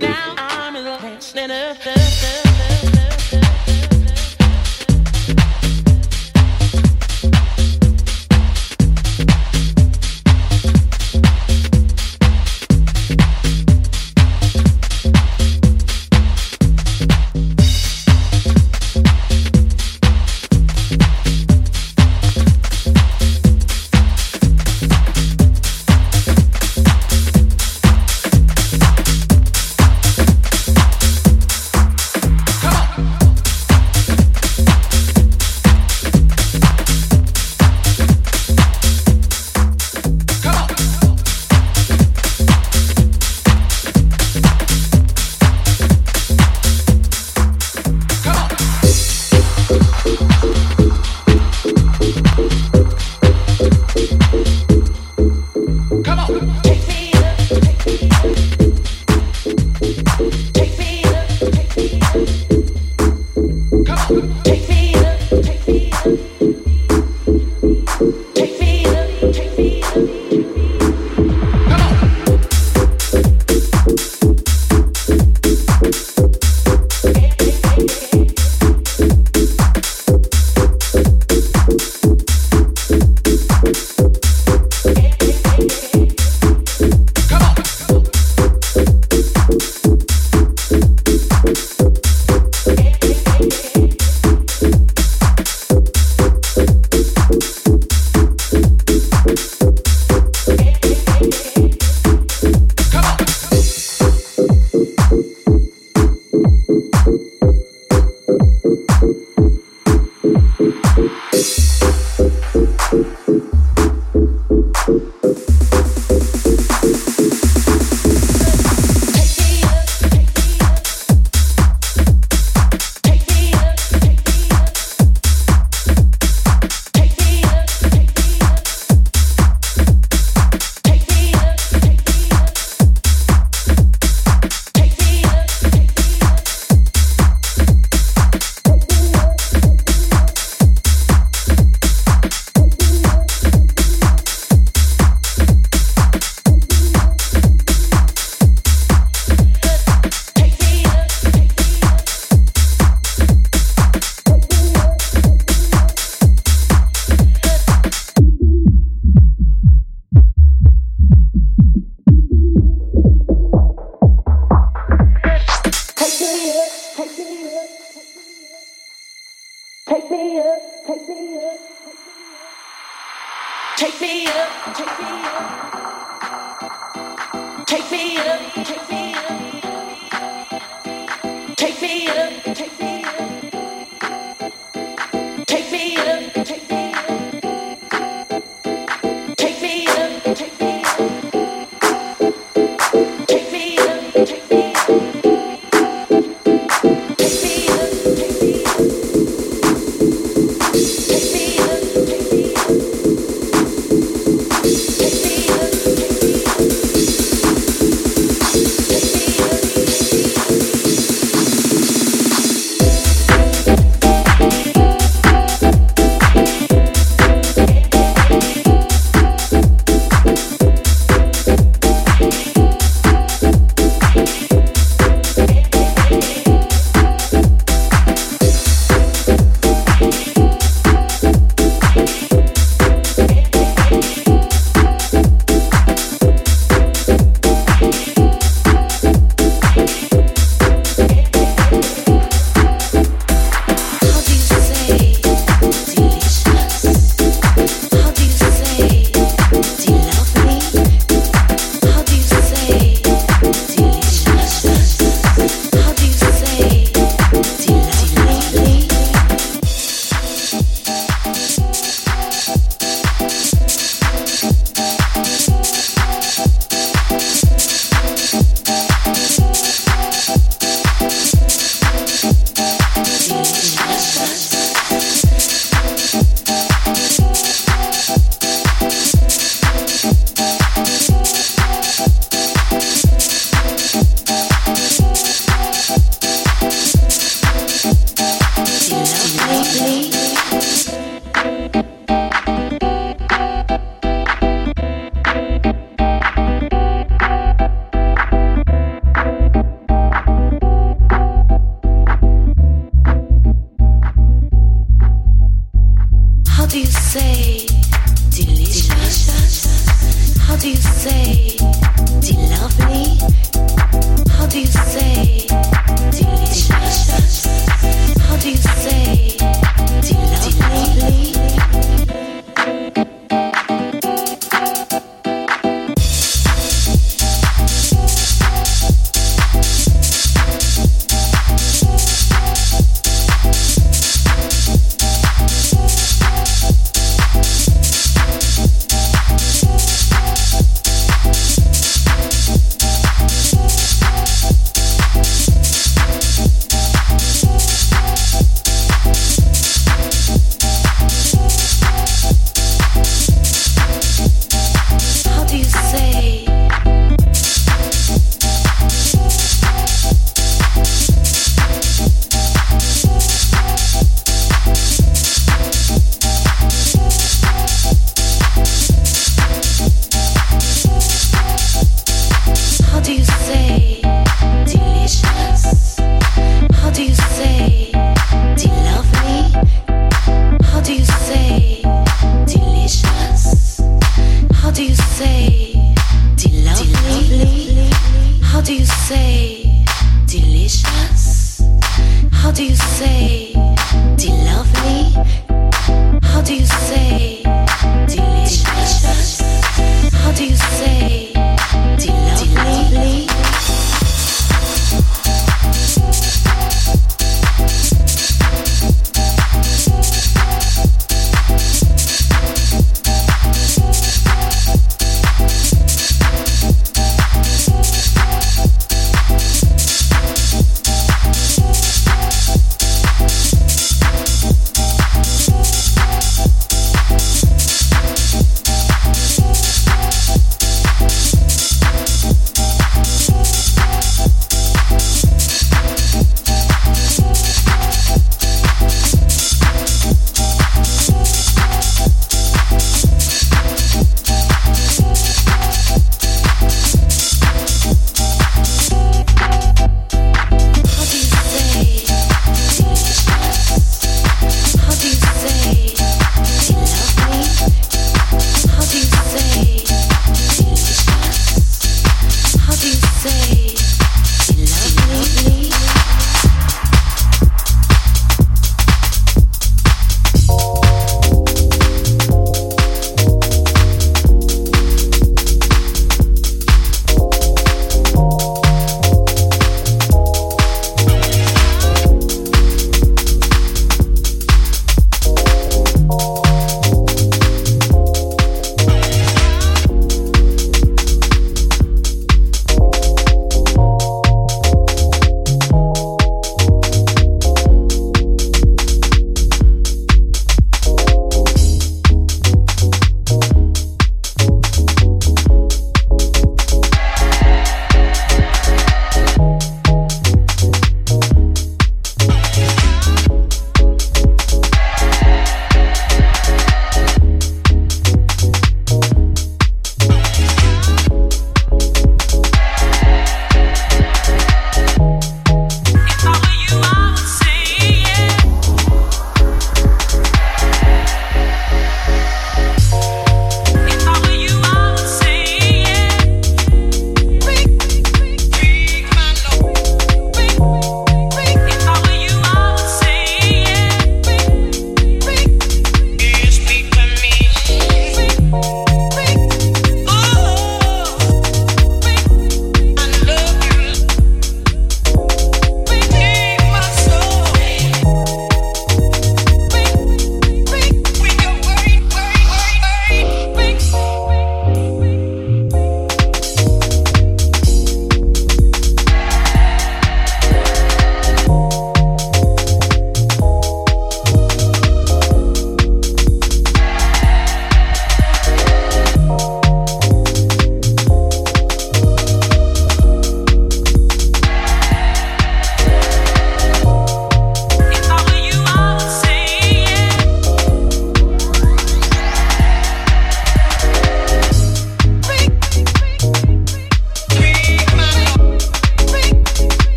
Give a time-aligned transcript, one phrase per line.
[0.00, 0.96] Now I'm in the
[1.80, 2.05] place.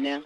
[0.00, 0.22] now.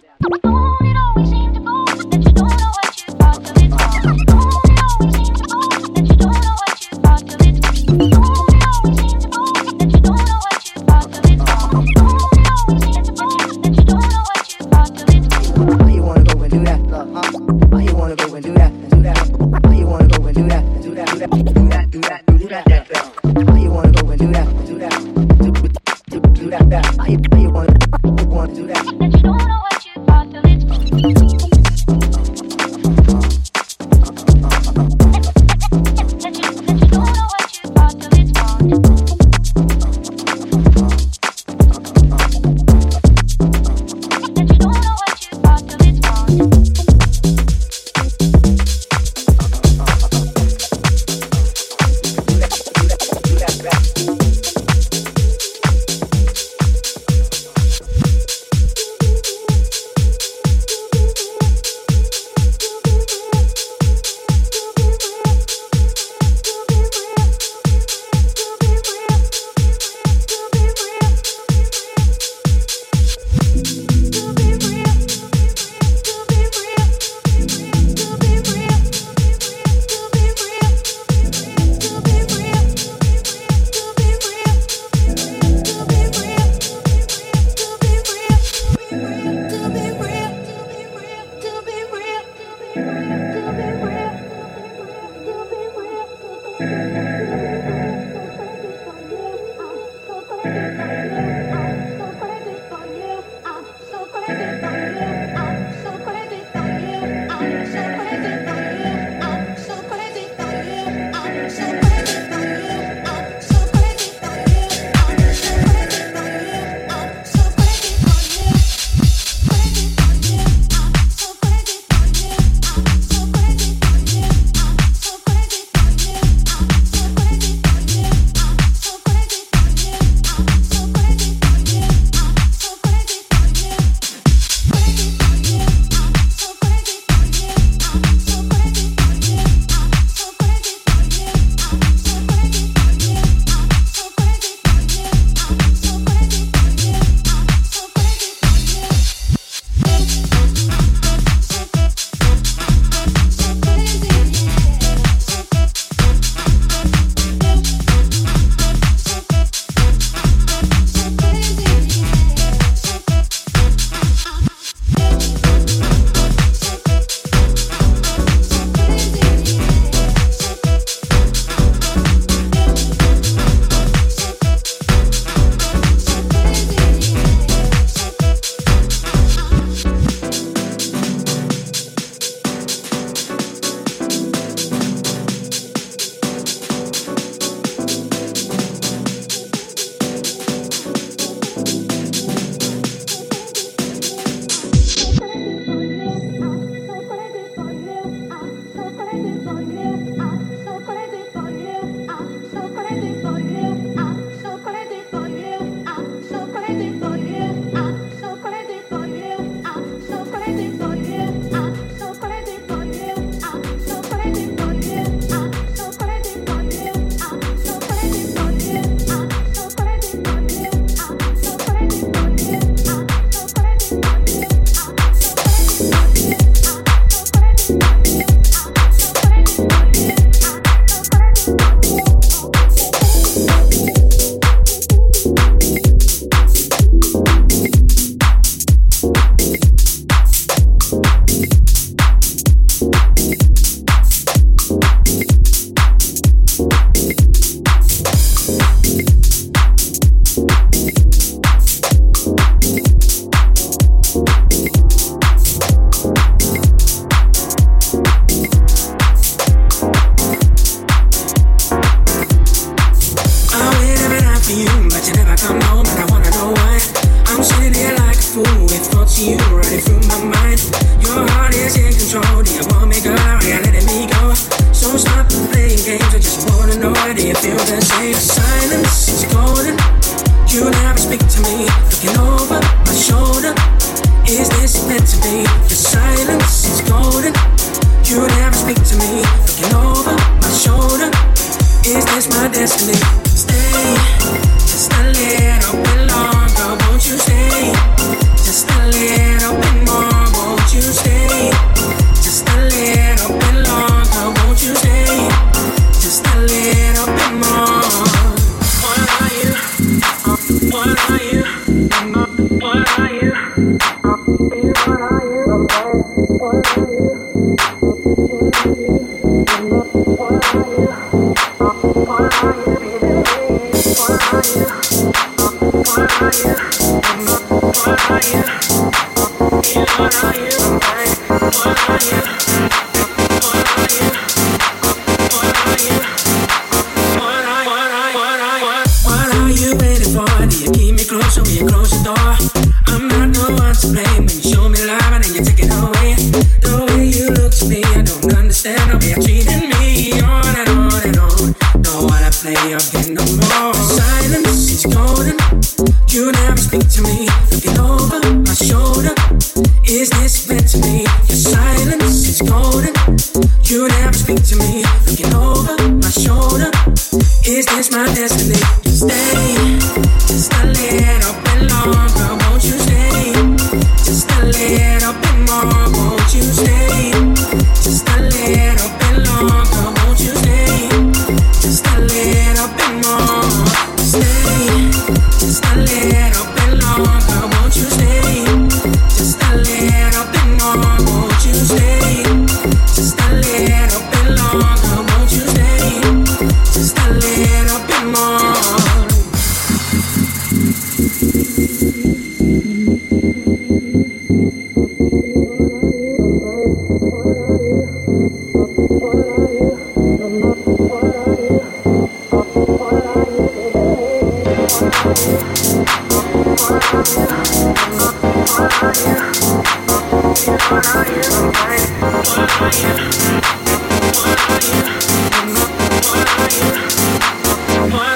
[416.95, 417.03] What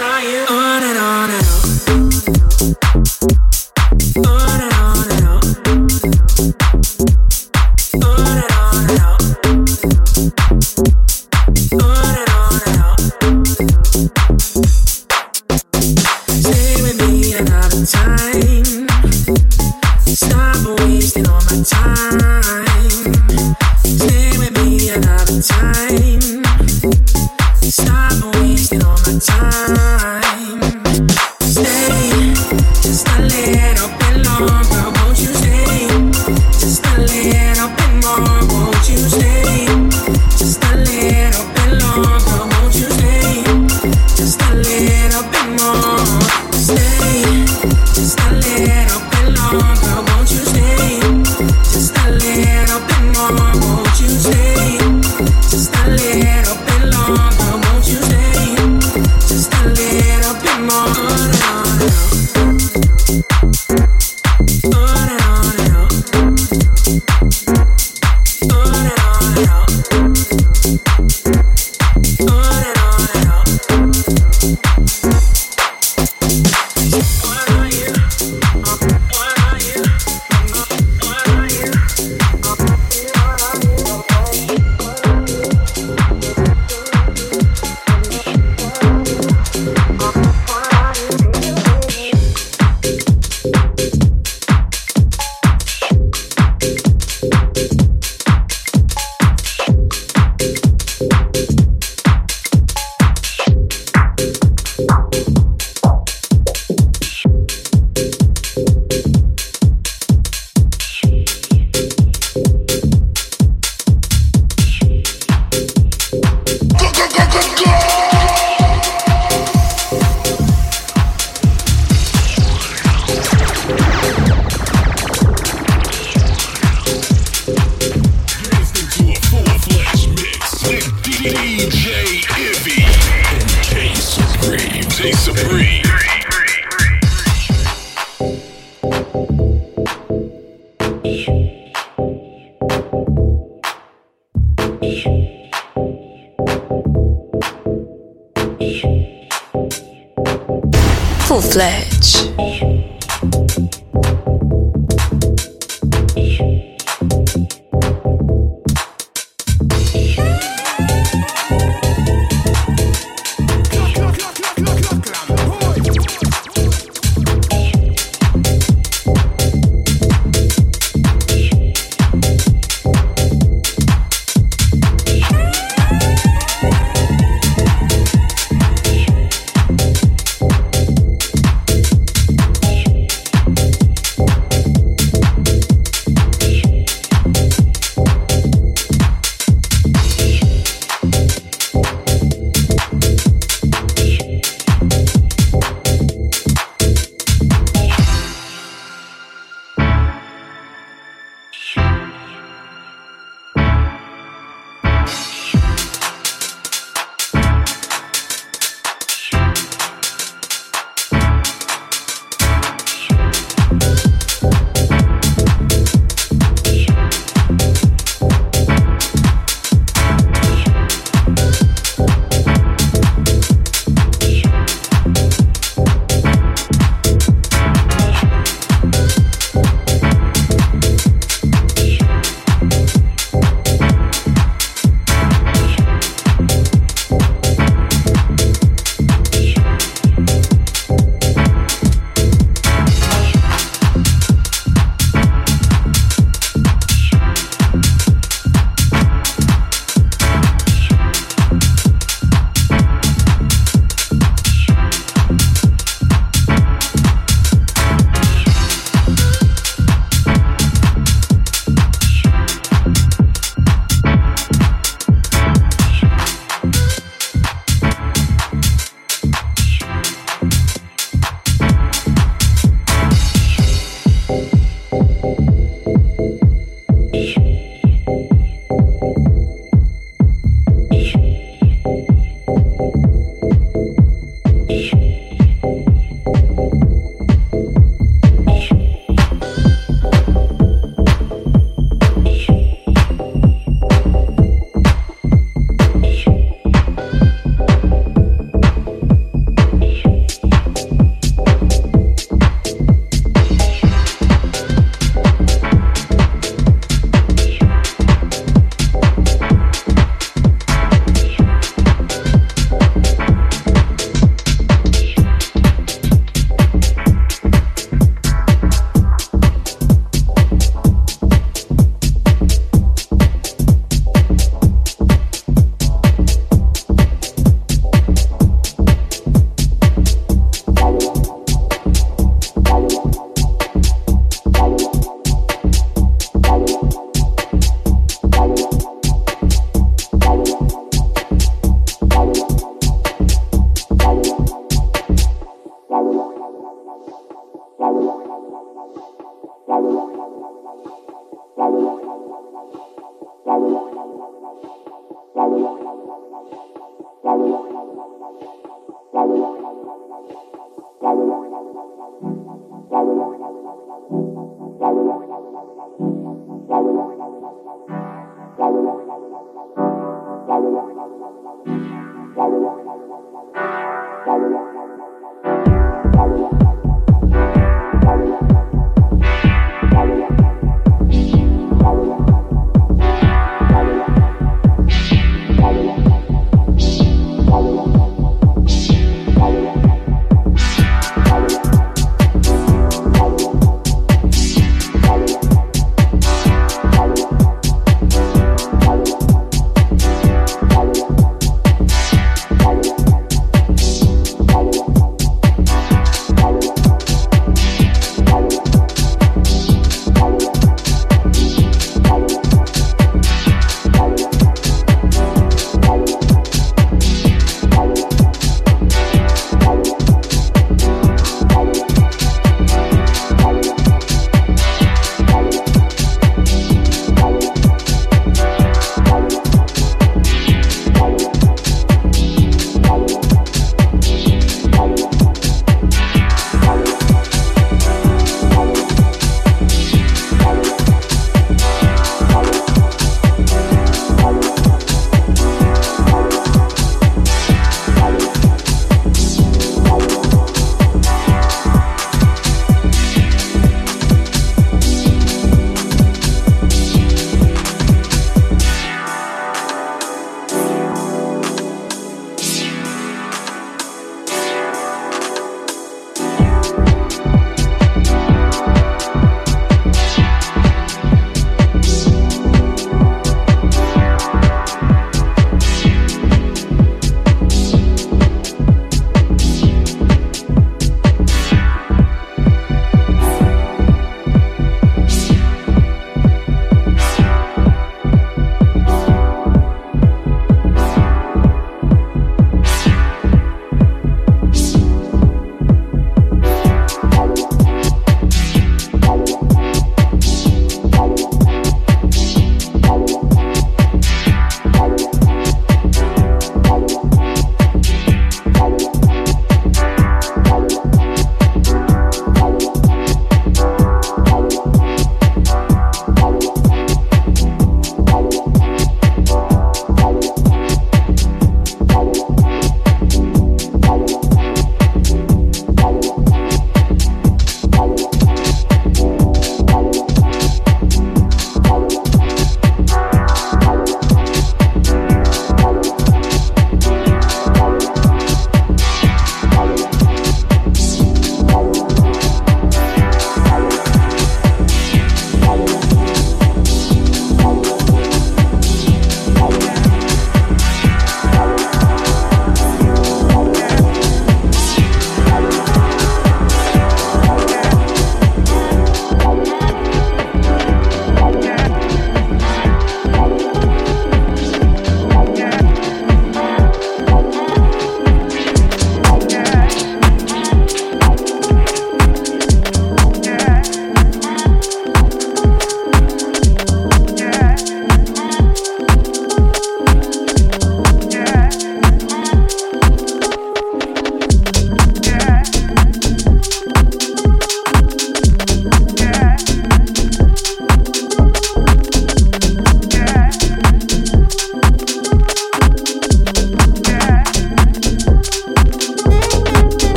[0.00, 1.44] are you on and on and
[3.34, 3.47] on?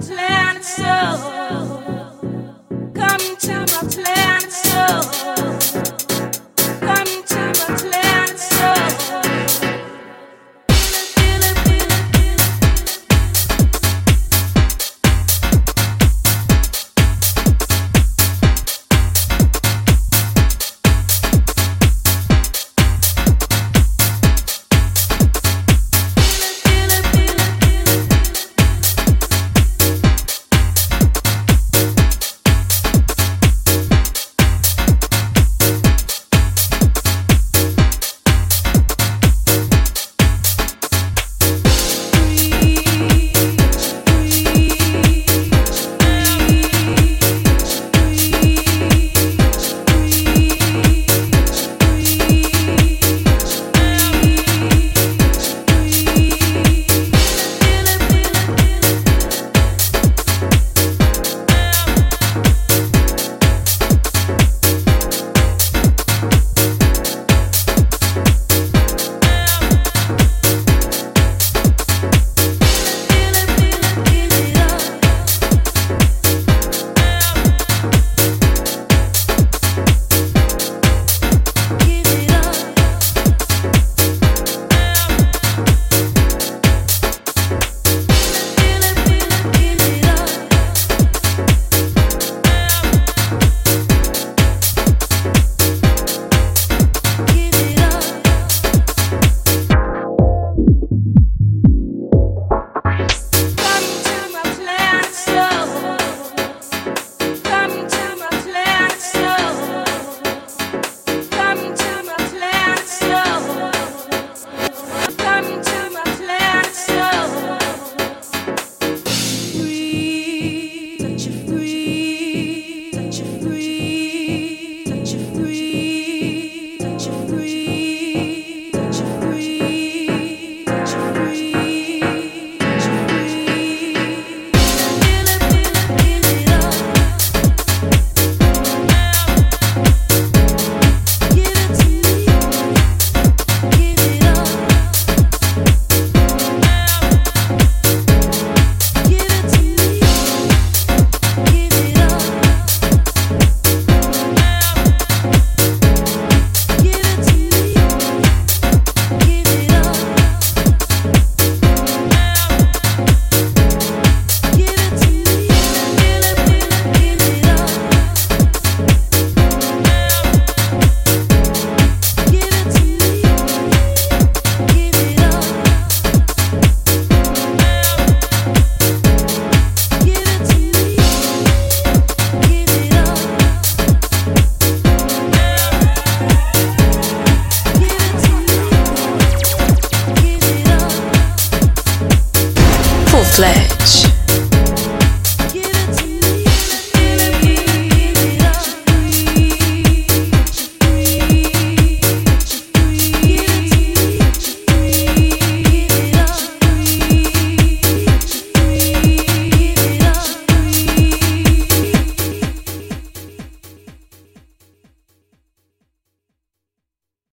[0.00, 1.65] planet so.